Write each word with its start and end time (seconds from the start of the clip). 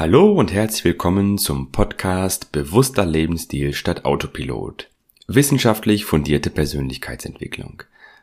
Hallo 0.00 0.32
und 0.32 0.50
herzlich 0.50 0.84
willkommen 0.84 1.36
zum 1.36 1.72
Podcast 1.72 2.52
Bewusster 2.52 3.04
Lebensstil 3.04 3.74
statt 3.74 4.06
Autopilot. 4.06 4.88
Wissenschaftlich 5.26 6.06
fundierte 6.06 6.48
Persönlichkeitsentwicklung. 6.48 7.82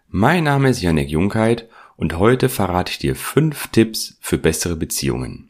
Mein 0.09 0.45
Name 0.45 0.69
ist 0.69 0.81
Janek 0.81 1.07
Jungheit 1.07 1.69
und 1.95 2.17
heute 2.17 2.49
verrate 2.49 2.93
ich 2.93 2.97
dir 2.97 3.15
fünf 3.15 3.67
Tipps 3.67 4.17
für 4.21 4.39
bessere 4.39 4.75
Beziehungen. 4.75 5.49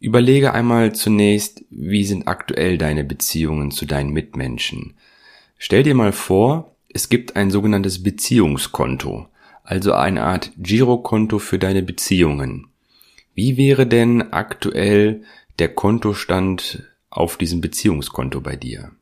Überlege 0.00 0.54
einmal 0.54 0.94
zunächst, 0.94 1.66
wie 1.68 2.04
sind 2.04 2.26
aktuell 2.26 2.78
deine 2.78 3.04
Beziehungen 3.04 3.72
zu 3.72 3.84
deinen 3.84 4.14
Mitmenschen. 4.14 4.94
Stell 5.58 5.82
dir 5.82 5.94
mal 5.94 6.12
vor, 6.12 6.74
es 6.88 7.10
gibt 7.10 7.36
ein 7.36 7.50
sogenanntes 7.50 8.02
Beziehungskonto, 8.02 9.28
also 9.62 9.92
eine 9.92 10.22
Art 10.22 10.52
Girokonto 10.56 11.38
für 11.38 11.58
deine 11.58 11.82
Beziehungen. 11.82 12.68
Wie 13.36 13.58
wäre 13.58 13.86
denn 13.86 14.32
aktuell 14.32 15.22
der 15.58 15.68
Kontostand 15.68 16.84
auf 17.10 17.36
diesem 17.36 17.60
Beziehungskonto 17.60 18.40
bei 18.40 18.56
dir? 18.56 18.92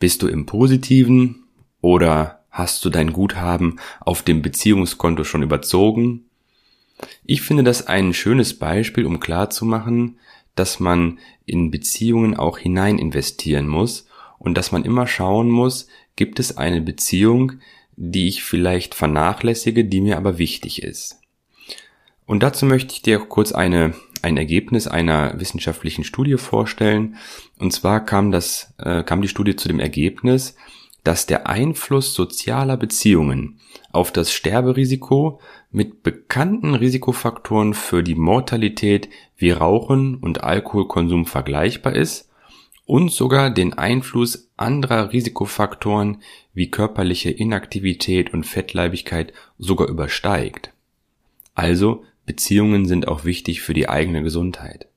Bist 0.00 0.22
du 0.22 0.26
im 0.26 0.44
positiven 0.44 1.44
oder 1.80 2.44
hast 2.50 2.84
du 2.84 2.90
dein 2.90 3.12
Guthaben 3.12 3.78
auf 4.00 4.22
dem 4.22 4.42
Beziehungskonto 4.42 5.22
schon 5.22 5.44
überzogen? 5.44 6.24
Ich 7.24 7.42
finde 7.42 7.62
das 7.62 7.86
ein 7.86 8.12
schönes 8.12 8.58
Beispiel, 8.58 9.06
um 9.06 9.20
klarzumachen, 9.20 10.18
dass 10.56 10.80
man 10.80 11.20
in 11.46 11.70
Beziehungen 11.70 12.36
auch 12.36 12.58
hinein 12.58 12.98
investieren 12.98 13.68
muss 13.68 14.08
und 14.40 14.58
dass 14.58 14.72
man 14.72 14.84
immer 14.84 15.06
schauen 15.06 15.48
muss, 15.48 15.86
gibt 16.16 16.40
es 16.40 16.56
eine 16.56 16.80
Beziehung, 16.80 17.52
die 17.94 18.26
ich 18.26 18.42
vielleicht 18.42 18.96
vernachlässige, 18.96 19.84
die 19.84 20.00
mir 20.00 20.16
aber 20.16 20.38
wichtig 20.38 20.82
ist. 20.82 21.20
Und 22.26 22.42
dazu 22.42 22.66
möchte 22.66 22.94
ich 22.94 23.02
dir 23.02 23.18
kurz 23.18 23.52
eine, 23.52 23.94
ein 24.22 24.36
Ergebnis 24.36 24.86
einer 24.86 25.38
wissenschaftlichen 25.38 26.04
Studie 26.04 26.36
vorstellen. 26.36 27.16
Und 27.58 27.72
zwar 27.72 28.04
kam 28.04 28.30
das, 28.30 28.72
äh, 28.78 29.02
kam 29.02 29.20
die 29.22 29.28
Studie 29.28 29.56
zu 29.56 29.68
dem 29.68 29.80
Ergebnis, 29.80 30.56
dass 31.02 31.26
der 31.26 31.46
Einfluss 31.46 32.14
sozialer 32.14 32.78
Beziehungen 32.78 33.60
auf 33.92 34.10
das 34.10 34.32
Sterberisiko 34.32 35.38
mit 35.70 36.02
bekannten 36.02 36.74
Risikofaktoren 36.74 37.74
für 37.74 38.02
die 38.02 38.14
Mortalität 38.14 39.10
wie 39.36 39.50
Rauchen 39.50 40.16
und 40.16 40.42
Alkoholkonsum 40.42 41.26
vergleichbar 41.26 41.94
ist 41.94 42.30
und 42.86 43.12
sogar 43.12 43.50
den 43.50 43.74
Einfluss 43.74 44.50
anderer 44.56 45.12
Risikofaktoren 45.12 46.22
wie 46.54 46.70
körperliche 46.70 47.30
Inaktivität 47.30 48.32
und 48.32 48.44
Fettleibigkeit 48.44 49.32
sogar 49.58 49.88
übersteigt. 49.88 50.72
Also 51.54 52.04
Beziehungen 52.26 52.86
sind 52.86 53.08
auch 53.08 53.24
wichtig 53.24 53.62
für 53.62 53.74
die 53.74 53.88
eigene 53.88 54.22
Gesundheit. 54.22 54.88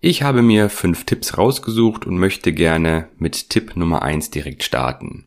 Ich 0.00 0.22
habe 0.22 0.42
mir 0.42 0.68
fünf 0.68 1.04
Tipps 1.04 1.36
rausgesucht 1.36 2.06
und 2.06 2.18
möchte 2.18 2.52
gerne 2.52 3.08
mit 3.18 3.50
Tipp 3.50 3.76
Nummer 3.76 4.02
eins 4.02 4.30
direkt 4.30 4.62
starten. 4.62 5.26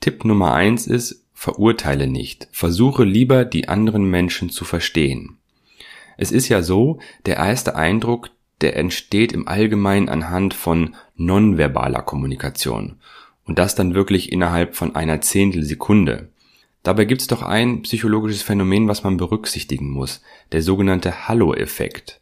Tipp 0.00 0.24
Nummer 0.24 0.54
eins 0.54 0.86
ist, 0.86 1.24
verurteile 1.32 2.06
nicht, 2.06 2.48
versuche 2.52 3.04
lieber 3.04 3.44
die 3.44 3.68
anderen 3.68 4.04
Menschen 4.04 4.50
zu 4.50 4.64
verstehen. 4.64 5.38
Es 6.18 6.32
ist 6.32 6.48
ja 6.48 6.62
so, 6.62 6.98
der 7.24 7.36
erste 7.36 7.76
Eindruck, 7.76 8.30
der 8.60 8.76
entsteht 8.76 9.32
im 9.32 9.48
Allgemeinen 9.48 10.08
anhand 10.08 10.54
von 10.54 10.94
nonverbaler 11.16 12.02
Kommunikation. 12.02 12.96
Und 13.44 13.58
das 13.58 13.74
dann 13.74 13.94
wirklich 13.94 14.32
innerhalb 14.32 14.74
von 14.76 14.94
einer 14.96 15.20
Zehntelsekunde. 15.20 16.30
Dabei 16.86 17.04
gibt 17.04 17.20
es 17.20 17.26
doch 17.26 17.42
ein 17.42 17.82
psychologisches 17.82 18.42
Phänomen, 18.42 18.86
was 18.86 19.02
man 19.02 19.16
berücksichtigen 19.16 19.90
muss, 19.90 20.22
der 20.52 20.62
sogenannte 20.62 21.26
Hallo-Effekt. 21.26 22.20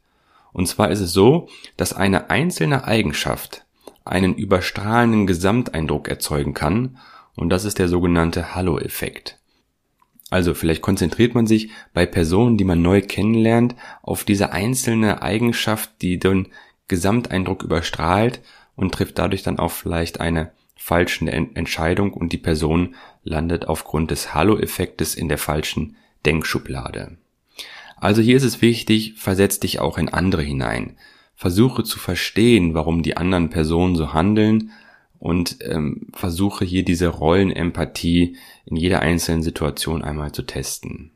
Und 0.55 0.67
zwar 0.69 0.91
ist 0.91 1.01
es 1.01 1.13
so, 1.13 1.51
dass 1.77 1.93
eine 1.93 2.31
einzelne 2.31 2.85
Eigenschaft 2.85 3.67
einen 4.07 4.35
überstrahlenden 4.35 5.27
Gesamteindruck 5.27 6.09
erzeugen 6.09 6.55
kann, 6.55 6.97
und 7.37 7.51
das 7.51 7.67
ist 7.67 7.79
der 7.79 7.89
sogenannte 7.89 8.55
Hallo-Effekt. 8.55 9.39
Also 10.31 10.55
vielleicht 10.55 10.81
konzentriert 10.81 11.35
man 11.35 11.47
sich 11.47 11.69
bei 11.93 12.07
Personen, 12.07 12.57
die 12.57 12.65
man 12.65 12.81
neu 12.81 13.03
kennenlernt, 13.03 13.75
auf 14.01 14.25
diese 14.25 14.53
einzelne 14.53 15.21
Eigenschaft, 15.21 15.91
die 16.01 16.19
den 16.19 16.49
Gesamteindruck 16.89 17.65
überstrahlt 17.65 18.41
und 18.77 18.95
trifft 18.95 19.19
dadurch 19.19 19.43
dann 19.43 19.59
auch 19.59 19.73
vielleicht 19.73 20.21
eine 20.21 20.53
falschen 20.77 21.29
Entscheidung 21.29 22.13
und 22.13 22.33
die 22.33 22.39
Person 22.39 22.95
landet 23.23 23.67
aufgrund 23.69 24.11
des 24.11 24.35
Hallo-Effektes 24.35 25.15
in 25.15 25.29
der 25.29 25.39
falschen 25.39 25.97
Denkschublade. 26.27 27.17
Also 27.97 28.21
hier 28.21 28.37
ist 28.37 28.45
es 28.45 28.61
wichtig, 28.61 29.15
versetz 29.17 29.61
dich 29.61 29.81
auch 29.81 29.99
in 29.99 30.09
andere 30.09 30.43
hinein. 30.43 30.97
Versuche 31.35 31.85
zu 31.85 31.99
verstehen, 31.99 32.75
warum 32.75 33.03
die 33.03 33.17
anderen 33.17 33.51
Personen 33.51 33.97
so 33.97 34.13
handeln 34.13 34.71
und 35.19 35.59
ähm, 35.63 36.09
versuche 36.13 36.65
hier 36.65 36.85
diese 36.85 37.09
Rollenempathie 37.09 38.37
in 38.67 38.77
jeder 38.77 39.01
einzelnen 39.01 39.43
Situation 39.43 40.03
einmal 40.03 40.33
zu 40.33 40.43
testen. 40.43 41.13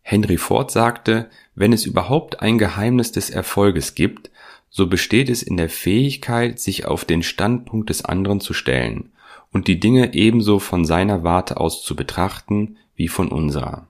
Henry 0.00 0.36
Ford 0.36 0.70
sagte, 0.70 1.30
wenn 1.54 1.72
es 1.72 1.86
überhaupt 1.86 2.40
ein 2.40 2.58
Geheimnis 2.58 3.12
des 3.12 3.30
Erfolges 3.30 3.94
gibt, 3.94 4.30
so 4.74 4.86
besteht 4.86 5.28
es 5.28 5.42
in 5.42 5.58
der 5.58 5.68
Fähigkeit, 5.68 6.58
sich 6.58 6.86
auf 6.86 7.04
den 7.04 7.22
Standpunkt 7.22 7.90
des 7.90 8.04
anderen 8.04 8.40
zu 8.40 8.54
stellen 8.54 9.12
und 9.52 9.68
die 9.68 9.78
Dinge 9.78 10.14
ebenso 10.14 10.58
von 10.58 10.86
seiner 10.86 11.22
Warte 11.22 11.58
aus 11.58 11.84
zu 11.84 11.94
betrachten 11.94 12.78
wie 12.96 13.08
von 13.08 13.28
unserer. 13.28 13.86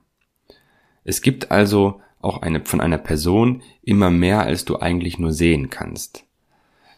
Es 1.05 1.21
gibt 1.21 1.51
also 1.51 2.01
auch 2.19 2.41
eine, 2.41 2.65
von 2.65 2.81
einer 2.81 2.97
Person 2.97 3.63
immer 3.81 4.11
mehr, 4.11 4.41
als 4.43 4.65
du 4.65 4.77
eigentlich 4.77 5.19
nur 5.19 5.31
sehen 5.31 5.69
kannst. 5.69 6.25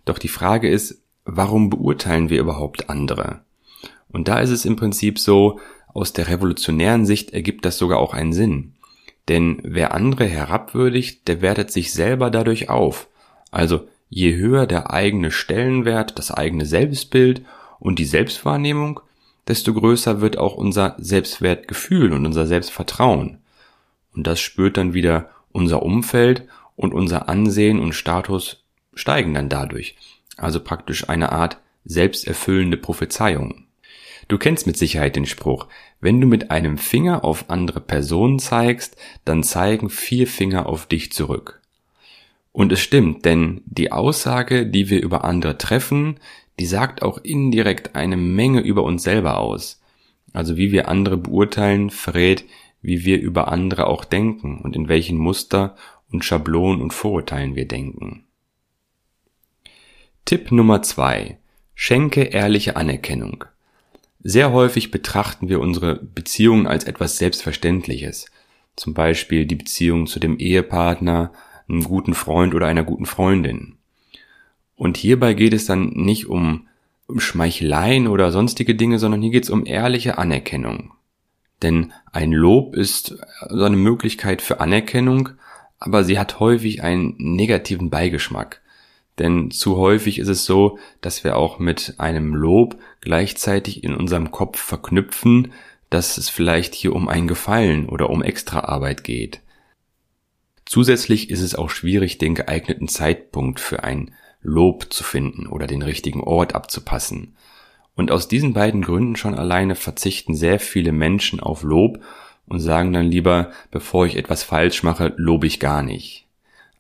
Doch 0.04 0.18
die 0.18 0.30
Frage 0.30 0.68
ist, 0.68 1.04
warum 1.24 1.70
beurteilen 1.70 2.30
wir 2.30 2.40
überhaupt 2.40 2.90
andere? 2.90 3.42
Und 4.12 4.28
da 4.28 4.40
ist 4.40 4.52
es 4.52 4.66
im 4.66 4.76
Prinzip 4.76 5.20
so, 5.20 5.60
aus 5.94 6.12
der 6.12 6.28
revolutionären 6.28 7.06
Sicht 7.06 7.32
ergibt 7.32 7.66
das 7.66 7.78
sogar 7.78 8.00
auch 8.00 8.14
einen 8.14 8.34
Sinn. 8.34 8.74
Denn 9.28 9.60
wer 9.64 9.94
andere 9.94 10.26
herabwürdigt, 10.26 11.28
der 11.28 11.42
wertet 11.42 11.72
sich 11.72 11.94
selber 11.94 12.32
dadurch 12.32 12.70
auf. 12.70 13.08
Also 13.56 13.88
je 14.10 14.36
höher 14.36 14.68
der 14.68 14.92
eigene 14.92 15.32
Stellenwert, 15.32 16.20
das 16.20 16.30
eigene 16.30 16.66
Selbstbild 16.66 17.42
und 17.80 18.00
die 18.00 18.06
Selbstwahrnehmung, 18.06 19.00
desto 19.48 19.74
größer 19.74 20.20
wird 20.20 20.38
auch 20.38 20.56
unser 20.56 20.98
Selbstwertgefühl 20.98 22.12
und 22.12 22.26
unser 22.26 22.48
Selbstvertrauen. 22.48 23.38
Und 24.14 24.28
das 24.28 24.42
spürt 24.42 24.76
dann 24.76 24.94
wieder 24.94 25.30
unser 25.54 25.84
Umfeld 25.84 26.50
und 26.76 26.94
unser 26.94 27.30
Ansehen 27.30 27.80
und 27.80 27.94
Status 27.94 28.66
steigen 28.94 29.34
dann 29.34 29.48
dadurch. 29.48 29.96
Also 30.36 30.60
praktisch 30.60 31.08
eine 31.08 31.32
Art 31.32 31.58
selbsterfüllende 31.86 32.76
Prophezeiung. 32.76 33.68
Du 34.28 34.38
kennst 34.38 34.68
mit 34.68 34.76
Sicherheit 34.76 35.16
den 35.16 35.26
Spruch, 35.26 35.68
wenn 36.02 36.20
du 36.20 36.28
mit 36.28 36.52
einem 36.52 36.78
Finger 36.78 37.24
auf 37.24 37.50
andere 37.50 37.80
Personen 37.80 38.40
zeigst, 38.40 38.98
dann 39.24 39.44
zeigen 39.44 39.90
vier 39.90 40.28
Finger 40.28 40.66
auf 40.66 40.88
dich 40.88 41.14
zurück. 41.14 41.62
Und 42.56 42.72
es 42.72 42.80
stimmt, 42.80 43.26
denn 43.26 43.64
die 43.66 43.92
Aussage, 43.92 44.66
die 44.66 44.90
wir 44.90 45.04
über 45.04 45.26
andere 45.26 45.58
treffen, 45.58 46.22
die 46.58 46.66
sagt 46.66 47.02
auch 47.02 47.18
indirekt 47.18 47.98
eine 47.98 48.16
Menge 48.16 48.62
über 48.62 48.84
uns 48.84 49.04
selber 49.04 49.40
aus. 49.40 49.82
Also 50.32 50.56
wie 50.56 50.72
wir 50.72 50.88
andere 50.88 51.18
beurteilen, 51.18 51.90
verrät, 51.90 52.46
wie 52.82 53.04
wir 53.04 53.20
über 53.20 53.50
andere 53.50 53.88
auch 53.88 54.06
denken 54.06 54.62
und 54.62 54.74
in 54.74 54.88
welchen 54.88 55.18
Muster 55.18 55.76
und 56.10 56.24
Schablonen 56.24 56.82
und 56.82 56.94
Vorurteilen 56.94 57.58
wir 57.58 57.68
denken. 57.68 58.24
Tipp 60.24 60.50
Nummer 60.54 60.82
zwei: 60.82 61.38
Schenke 61.74 62.24
ehrliche 62.24 62.78
Anerkennung. 62.78 63.44
Sehr 64.24 64.54
häufig 64.54 64.92
betrachten 64.92 65.50
wir 65.50 65.60
unsere 65.60 65.96
Beziehungen 65.98 66.68
als 66.68 66.86
etwas 66.86 67.18
Selbstverständliches. 67.18 68.28
Zum 68.78 68.94
Beispiel 68.94 69.46
die 69.46 69.56
Beziehung 69.56 70.08
zu 70.08 70.22
dem 70.22 70.40
Ehepartner, 70.40 71.34
einem 71.68 71.84
guten 71.84 72.14
Freund 72.14 72.54
oder 72.54 72.68
einer 72.68 72.84
guten 72.84 73.06
Freundin. 73.06 73.78
Und 74.76 74.98
hierbei 74.98 75.34
geht 75.34 75.54
es 75.54 75.66
dann 75.66 75.90
nicht 75.90 76.28
um, 76.28 76.68
Schmeicheleien 77.18 78.08
oder 78.08 78.32
sonstige 78.32 78.76
Dinge, 78.76 79.00
sondern 79.00 79.22
hier 79.22 79.32
geht 79.32 79.44
es 79.44 79.50
um 79.50 79.66
ehrliche 79.66 80.18
Anerkennung. 80.18 80.94
Denn 81.62 81.94
ein 82.12 82.32
Lob 82.32 82.76
ist 82.76 83.18
so 83.50 83.64
eine 83.64 83.78
Möglichkeit 83.78 84.42
für 84.42 84.60
Anerkennung, 84.60 85.30
aber 85.80 86.04
sie 86.04 86.20
hat 86.20 86.40
häufig 86.40 86.84
einen 86.84 87.16
negativen 87.18 87.90
Beigeschmack. 87.90 88.62
Denn 89.20 89.52
zu 89.52 89.78
häufig 89.78 90.20
ist 90.20 90.28
es 90.28 90.46
so, 90.46 90.78
dass 91.00 91.24
wir 91.24 91.38
auch 91.38 91.60
mit 91.60 91.96
einem 92.00 92.36
Lob 92.36 92.78
gleichzeitig 93.02 93.84
in 93.84 93.96
unserem 93.96 94.32
Kopf 94.32 94.60
verknüpfen, 94.60 95.54
dass 95.90 96.18
es 96.18 96.30
vielleicht 96.30 96.76
hier 96.76 96.94
um 96.94 97.08
ein 97.08 97.28
Gefallen 97.28 97.88
oder 97.88 98.10
um 98.10 98.22
Extraarbeit 98.22 99.04
geht. 99.04 99.40
Zusätzlich 100.76 101.30
ist 101.30 101.40
es 101.40 101.56
auch 101.56 101.70
schwierig, 101.70 102.18
den 102.18 102.36
geeigneten 102.36 102.90
Zeitpunkt 102.90 103.62
für 103.62 103.86
ein 103.86 104.14
Lob 104.42 104.92
zu 104.92 105.06
finden 105.06 105.48
oder 105.48 105.68
den 105.68 105.82
richtigen 105.82 106.20
Ort 106.20 106.54
abzupassen. 106.54 107.38
Und 107.96 108.12
aus 108.12 108.28
diesen 108.28 108.52
beiden 108.52 108.82
Gründen 108.82 109.16
schon 109.16 109.36
alleine 109.36 109.76
verzichten 109.76 110.36
sehr 110.36 110.60
viele 110.60 110.92
Menschen 110.92 111.40
auf 111.40 111.64
Lob 111.64 112.04
und 112.46 112.60
sagen 112.60 112.92
dann 112.92 113.06
lieber, 113.06 113.52
bevor 113.72 114.06
ich 114.06 114.18
etwas 114.18 114.44
falsch 114.44 114.84
mache, 114.84 115.14
lobe 115.16 115.48
ich 115.48 115.62
gar 115.62 115.82
nicht. 115.82 116.28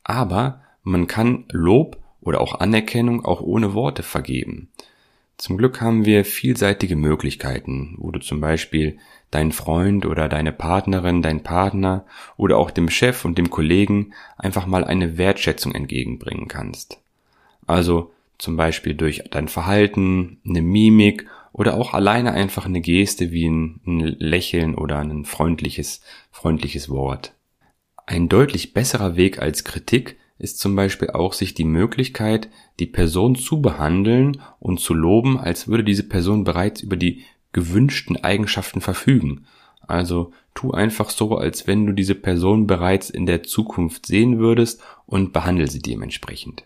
Aber 0.03 0.61
Man 0.83 1.07
kann 1.07 1.45
Lob 1.53 1.97
oder 2.19 2.41
auch 2.41 2.59
Anerkennung 2.59 3.23
auch 3.23 3.39
ohne 3.39 3.73
Worte 3.73 4.03
vergeben. 4.03 4.71
Zum 5.37 5.57
Glück 5.57 5.79
haben 5.79 6.03
wir 6.03 6.25
vielseitige 6.25 6.97
Möglichkeiten, 6.97 7.95
wo 7.97 8.11
du 8.11 8.19
zum 8.19 8.41
Beispiel 8.41 8.97
deinen 9.35 9.51
Freund 9.51 10.05
oder 10.05 10.29
deine 10.29 10.53
Partnerin, 10.53 11.21
dein 11.21 11.43
Partner 11.43 12.05
oder 12.37 12.57
auch 12.57 12.71
dem 12.71 12.89
Chef 12.89 13.25
und 13.25 13.37
dem 13.37 13.49
Kollegen 13.49 14.13
einfach 14.37 14.65
mal 14.65 14.85
eine 14.85 15.17
Wertschätzung 15.17 15.75
entgegenbringen 15.75 16.47
kannst. 16.47 16.99
Also 17.67 18.11
zum 18.37 18.55
Beispiel 18.55 18.93
durch 18.93 19.23
dein 19.31 19.49
Verhalten, 19.49 20.39
eine 20.47 20.61
Mimik 20.61 21.27
oder 21.51 21.73
auch 21.75 21.93
alleine 21.93 22.31
einfach 22.31 22.65
eine 22.65 22.79
Geste 22.79 23.31
wie 23.31 23.49
ein, 23.49 23.81
ein 23.85 23.99
Lächeln 24.19 24.73
oder 24.73 24.99
ein 24.99 25.25
freundliches, 25.25 26.01
freundliches 26.31 26.89
Wort. 26.89 27.33
Ein 28.05 28.29
deutlich 28.29 28.73
besserer 28.73 29.17
Weg 29.17 29.41
als 29.41 29.65
Kritik 29.65 30.15
ist 30.37 30.59
zum 30.59 30.77
Beispiel 30.77 31.09
auch 31.09 31.33
sich 31.33 31.53
die 31.53 31.65
Möglichkeit, 31.65 32.49
die 32.79 32.85
Person 32.85 33.35
zu 33.35 33.61
behandeln 33.61 34.41
und 34.59 34.79
zu 34.79 34.93
loben, 34.93 35.37
als 35.39 35.67
würde 35.67 35.83
diese 35.83 36.03
Person 36.03 36.45
bereits 36.45 36.81
über 36.81 36.95
die 36.95 37.23
gewünschten 37.55 38.21
Eigenschaften 38.21 38.81
verfügen. 38.81 39.45
Also 39.87 40.33
tu 40.53 40.71
einfach 40.71 41.09
so, 41.09 41.37
als 41.37 41.67
wenn 41.67 41.85
du 41.85 41.93
diese 41.93 42.13
Person 42.13 42.67
bereits 42.67 43.09
in 43.09 43.25
der 43.25 43.43
Zukunft 43.43 44.07
sehen 44.07 44.39
würdest 44.39 44.81
und 45.05 45.31
behandle 45.31 45.67
sie 45.67 45.79
dementsprechend. 45.79 46.65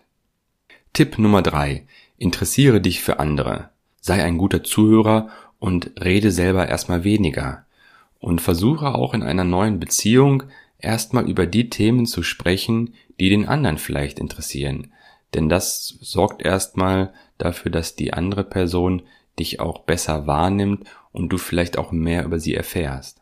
Tipp 0.92 1.16
Nummer 1.16 1.42
drei: 1.42 1.86
Interessiere 2.18 2.80
dich 2.80 3.02
für 3.02 3.20
andere. 3.20 3.70
Sei 4.00 4.24
ein 4.24 4.36
guter 4.36 4.64
Zuhörer 4.64 5.28
und 5.60 5.92
rede 6.02 6.32
selber 6.32 6.68
erstmal 6.68 7.04
weniger. 7.04 7.66
Und 8.18 8.40
versuche 8.40 8.92
auch 8.96 9.14
in 9.14 9.22
einer 9.22 9.44
neuen 9.44 9.78
Beziehung 9.78 10.42
erstmal 10.78 11.30
über 11.30 11.46
die 11.46 11.70
Themen 11.70 12.04
zu 12.04 12.24
sprechen, 12.24 12.94
die 13.20 13.28
den 13.28 13.46
anderen 13.46 13.78
vielleicht 13.78 14.18
interessieren. 14.18 14.92
Denn 15.34 15.48
das 15.48 15.98
sorgt 16.00 16.42
erstmal 16.42 17.12
dafür, 17.38 17.70
dass 17.70 17.94
die 17.94 18.12
andere 18.12 18.42
Person 18.42 19.02
dich 19.40 19.60
auch 19.60 19.80
besser 19.80 20.26
wahrnimmt 20.26 20.84
und 21.12 21.30
du 21.30 21.38
vielleicht 21.38 21.78
auch 21.78 21.90
mehr 21.92 22.24
über 22.24 22.38
sie 22.38 22.54
erfährst. 22.54 23.20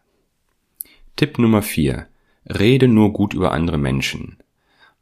Tipp 1.17 1.38
Nummer 1.38 1.62
4. 1.62 2.06
Rede 2.47 2.88
nur 2.88 3.12
gut 3.12 3.35
über 3.35 3.53
andere 3.53 3.79
Menschen. 3.79 4.38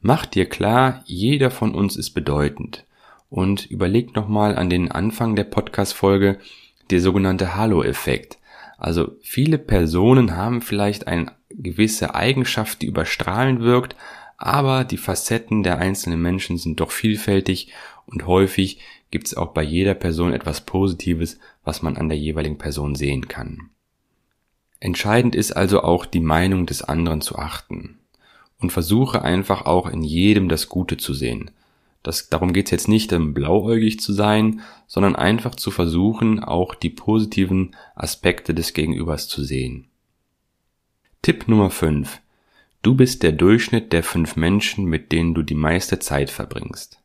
Mach 0.01 0.25
dir 0.27 0.47
klar, 0.47 1.03
jeder 1.05 1.51
von 1.51 1.75
uns 1.75 1.97
ist 1.97 2.11
bedeutend. 2.11 2.87
Und 3.29 3.67
überleg 3.67 4.15
nochmal 4.15 4.57
an 4.57 4.71
den 4.71 4.91
Anfang 4.91 5.35
der 5.35 5.45
Podcast-Folge, 5.45 6.39
der 6.91 7.01
sogenannte 7.01 7.57
Halo-Effekt. 7.57 8.39
Also 8.79 9.17
viele 9.21 9.59
Personen 9.59 10.37
haben 10.37 10.63
vielleicht 10.63 11.07
eine 11.07 11.33
gewisse 11.51 12.15
Eigenschaft, 12.15 12.83
die 12.83 12.87
überstrahlend 12.87 13.61
wirkt, 13.61 13.97
aber 14.39 14.85
die 14.85 14.99
Facetten 14.99 15.63
der 15.63 15.79
einzelnen 15.79 16.21
Menschen 16.21 16.59
sind 16.59 16.81
doch 16.81 16.91
vielfältig 16.91 17.73
und 18.07 18.27
häufig 18.27 18.81
gibt 19.11 19.27
es 19.27 19.37
auch 19.37 19.49
bei 19.49 19.63
jeder 19.63 19.95
Person 19.95 20.33
etwas 20.33 20.61
Positives, 20.63 21.39
was 21.65 21.83
man 21.83 21.97
an 21.97 22.09
der 22.09 22.19
jeweiligen 22.19 22.59
Person 22.59 22.95
sehen 22.95 23.29
kann. 23.29 23.71
Entscheidend 24.79 25.35
ist 25.35 25.53
also 25.53 25.83
auch 25.83 26.07
die 26.07 26.21
Meinung 26.21 26.67
des 26.67 26.83
anderen 26.83 27.21
zu 27.21 27.37
achten 27.37 27.99
und 28.59 28.73
versuche 28.73 29.23
einfach 29.23 29.67
auch 29.67 29.89
in 29.89 30.03
jedem 30.03 30.49
das 30.49 30.69
Gute 30.69 30.97
zu 30.97 31.15
sehen. 31.15 31.51
Das, 32.03 32.29
darum 32.29 32.53
geht 32.53 32.67
es 32.67 32.71
jetzt 32.71 32.89
nicht, 32.89 33.13
um 33.13 33.35
blauäugig 33.35 33.99
zu 33.99 34.13
sein, 34.13 34.61
sondern 34.87 35.17
einfach 35.17 35.57
zu 35.57 35.71
versuchen, 35.71 36.43
auch 36.43 36.75
die 36.75 36.91
positiven 36.91 37.75
Aspekte 37.97 38.55
des 38.55 38.75
Gegenübers 38.75 39.29
zu 39.29 39.43
sehen. 39.43 39.89
Tipp 41.23 41.49
Nummer 41.49 41.71
5. 41.71 42.21
Du 42.83 42.95
bist 42.95 43.25
der 43.25 43.33
Durchschnitt 43.33 43.93
der 43.93 44.05
fünf 44.05 44.37
Menschen, 44.37 44.85
mit 44.85 45.11
denen 45.11 45.35
du 45.35 45.43
die 45.43 45.57
meiste 45.57 45.99
Zeit 45.99 46.31
verbringst. 46.31 47.01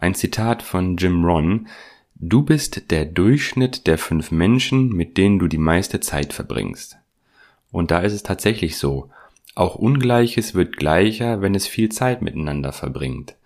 Ein 0.00 0.14
Zitat 0.14 0.62
von 0.62 0.96
Jim 0.96 1.26
Ron. 1.26 1.68
Du 2.14 2.42
bist 2.42 2.90
der 2.90 3.04
Durchschnitt 3.04 3.86
der 3.86 3.98
fünf 3.98 4.30
Menschen, 4.30 4.88
mit 4.88 5.18
denen 5.18 5.38
du 5.38 5.46
die 5.46 5.58
meiste 5.58 6.00
Zeit 6.00 6.32
verbringst. 6.32 6.96
Und 7.70 7.90
da 7.90 7.98
ist 7.98 8.14
es 8.14 8.22
tatsächlich 8.22 8.78
so. 8.78 9.10
Auch 9.54 9.74
Ungleiches 9.74 10.54
wird 10.54 10.78
gleicher, 10.78 11.42
wenn 11.42 11.54
es 11.54 11.66
viel 11.66 11.90
Zeit 11.90 12.22
miteinander 12.22 12.72
verbringt. 12.72 13.36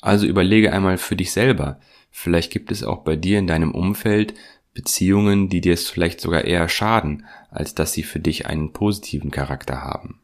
Also 0.00 0.26
überlege 0.26 0.72
einmal 0.72 0.98
für 0.98 1.14
dich 1.14 1.30
selber. 1.30 1.78
Vielleicht 2.10 2.50
gibt 2.50 2.72
es 2.72 2.82
auch 2.82 3.04
bei 3.04 3.14
dir 3.14 3.38
in 3.38 3.46
deinem 3.46 3.72
Umfeld 3.72 4.34
Beziehungen, 4.74 5.48
die 5.48 5.60
dir 5.60 5.74
es 5.74 5.88
vielleicht 5.88 6.20
sogar 6.20 6.42
eher 6.44 6.68
schaden, 6.68 7.24
als 7.50 7.76
dass 7.76 7.92
sie 7.92 8.02
für 8.02 8.18
dich 8.18 8.46
einen 8.46 8.72
positiven 8.72 9.30
Charakter 9.30 9.82
haben. 9.82 10.20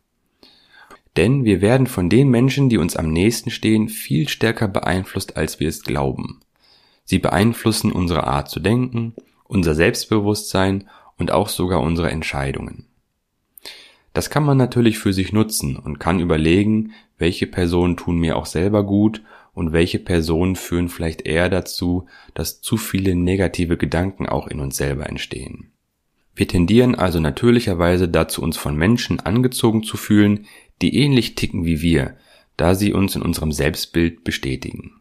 Denn 1.16 1.44
wir 1.44 1.60
werden 1.60 1.86
von 1.86 2.10
den 2.10 2.28
Menschen, 2.28 2.68
die 2.68 2.78
uns 2.78 2.96
am 2.96 3.10
nächsten 3.10 3.50
stehen, 3.50 3.88
viel 3.88 4.28
stärker 4.28 4.68
beeinflusst, 4.68 5.36
als 5.36 5.60
wir 5.60 5.68
es 5.68 5.82
glauben. 5.82 6.40
Sie 7.04 7.18
beeinflussen 7.18 7.92
unsere 7.92 8.26
Art 8.26 8.50
zu 8.50 8.60
denken, 8.60 9.14
unser 9.44 9.74
Selbstbewusstsein 9.74 10.88
und 11.16 11.30
auch 11.30 11.48
sogar 11.48 11.80
unsere 11.80 12.10
Entscheidungen. 12.10 12.86
Das 14.12 14.30
kann 14.30 14.44
man 14.44 14.56
natürlich 14.56 14.98
für 14.98 15.12
sich 15.12 15.32
nutzen 15.32 15.76
und 15.76 15.98
kann 15.98 16.20
überlegen, 16.20 16.92
welche 17.18 17.46
Personen 17.46 17.96
tun 17.96 18.18
mir 18.18 18.36
auch 18.36 18.46
selber 18.46 18.82
gut 18.84 19.22
und 19.52 19.72
welche 19.72 19.98
Personen 19.98 20.56
führen 20.56 20.88
vielleicht 20.88 21.26
eher 21.26 21.48
dazu, 21.48 22.06
dass 22.34 22.60
zu 22.60 22.76
viele 22.76 23.14
negative 23.14 23.76
Gedanken 23.76 24.26
auch 24.26 24.48
in 24.48 24.60
uns 24.60 24.76
selber 24.76 25.06
entstehen. 25.06 25.70
Wir 26.34 26.46
tendieren 26.46 26.94
also 26.94 27.18
natürlicherweise 27.18 28.08
dazu, 28.08 28.42
uns 28.42 28.58
von 28.58 28.76
Menschen 28.76 29.20
angezogen 29.20 29.82
zu 29.82 29.96
fühlen, 29.96 30.46
die 30.82 30.96
ähnlich 30.96 31.34
ticken 31.34 31.64
wie 31.64 31.80
wir, 31.80 32.16
da 32.56 32.74
sie 32.74 32.92
uns 32.92 33.16
in 33.16 33.22
unserem 33.22 33.52
Selbstbild 33.52 34.24
bestätigen. 34.24 35.00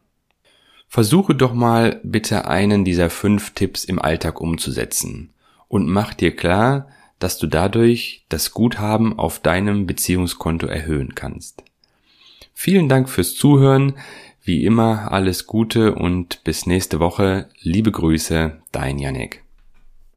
Versuche 0.87 1.35
doch 1.35 1.53
mal 1.53 1.99
bitte 2.03 2.47
einen 2.47 2.85
dieser 2.85 3.09
fünf 3.09 3.51
Tipps 3.51 3.83
im 3.83 3.99
Alltag 3.99 4.39
umzusetzen 4.39 5.33
und 5.67 5.89
mach 5.89 6.13
dir 6.13 6.35
klar, 6.35 6.87
dass 7.19 7.37
du 7.37 7.47
dadurch 7.47 8.25
das 8.29 8.51
Guthaben 8.51 9.17
auf 9.17 9.39
deinem 9.39 9.87
Beziehungskonto 9.87 10.67
erhöhen 10.67 11.15
kannst. 11.15 11.63
Vielen 12.53 12.89
Dank 12.89 13.09
fürs 13.09 13.35
Zuhören. 13.35 13.97
Wie 14.43 14.63
immer 14.63 15.11
alles 15.11 15.47
Gute 15.47 15.95
und 15.95 16.43
bis 16.43 16.65
nächste 16.65 16.99
Woche. 16.99 17.49
Liebe 17.61 17.91
Grüße, 17.91 18.61
dein 18.71 18.99
Janik. 18.99 19.44